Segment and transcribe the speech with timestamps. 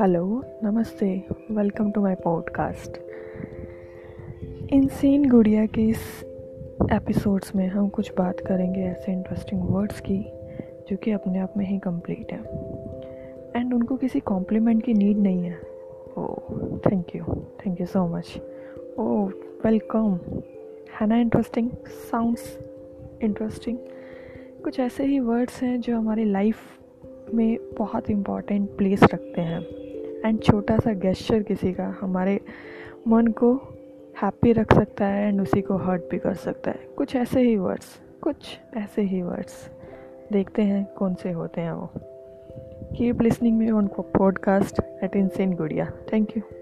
[0.00, 2.96] Hello, नमस्ते, welcome to my podcast.
[4.72, 6.24] Insane Gudiya के इस
[6.92, 10.18] एपिसोड्स में हम कुछ बात करेंगे ऐसे इंटरेस्टिंग वर्ड्स की,
[10.88, 12.38] जो कि अपने आप में ही कंप्लीट है।
[13.56, 15.60] एंड उनको किसी कॉम्प्लीमेंट की नीड नहीं है।
[16.18, 16.34] ओ
[16.78, 18.40] thank you thank you so much
[18.98, 19.26] oh
[19.64, 20.18] welcome
[21.00, 22.58] है ना इंटरेस्टिंग साउंड्स
[23.22, 23.78] इंटरेस्टिंग
[24.64, 26.56] कुछ ऐसे ही वर्ड्स हैं जो हमारी लाइफ
[27.34, 29.60] में बहुत इंपॉर्टेंट प्लेस रखते हैं।
[30.24, 32.40] एंड छोटा सा गेस्चर किसी का हमारे
[33.08, 33.54] मन को
[34.22, 37.56] हैप्पी रख सकता है एंड उसी को हर्ट भी कर सकता है। कुछ ऐसे ही
[37.56, 39.70] वर्ड्स कुछ ऐसे ही वर्ड्स
[40.32, 41.90] देखते हैं कौन से होते हैं वो।
[42.96, 46.61] Keep listening me on podcast at insane Gudiya thank you